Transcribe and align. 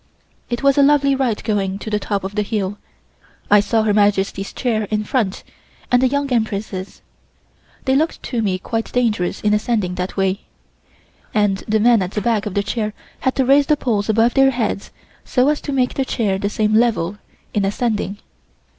It 0.49 0.63
was 0.63 0.79
a 0.79 0.81
lovely 0.81 1.13
ride 1.13 1.43
going 1.43 1.77
to 1.77 1.91
the 1.91 1.99
top 1.99 2.23
of 2.23 2.33
the 2.33 2.41
hill. 2.41 2.79
I 3.51 3.59
saw 3.59 3.83
Her 3.83 3.93
Majesty's 3.93 4.51
chair 4.51 4.87
in 4.89 5.03
front, 5.03 5.43
and 5.91 6.01
the 6.01 6.07
Young 6.07 6.33
Empress'. 6.33 7.03
They 7.85 7.95
looked 7.95 8.23
to 8.23 8.41
me 8.41 8.57
quite 8.57 8.91
dangerous 8.91 9.41
in 9.41 9.53
ascending 9.53 9.93
that 10.01 10.17
way, 10.17 10.41
and 11.35 11.57
the 11.67 11.79
men 11.79 12.01
at 12.01 12.13
the 12.13 12.21
back 12.21 12.47
of 12.47 12.55
the 12.55 12.63
chair 12.63 12.93
had 13.19 13.35
to 13.35 13.45
raise 13.45 13.67
the 13.67 13.77
poles 13.77 14.09
above 14.09 14.33
their 14.33 14.49
heads 14.49 14.89
so 15.23 15.49
as 15.49 15.61
to 15.61 15.71
make 15.71 15.93
the 15.93 16.03
chair 16.03 16.39
the 16.39 16.49
same 16.49 16.73
level 16.73 17.19
in 17.53 17.63
ascending. 17.63 18.17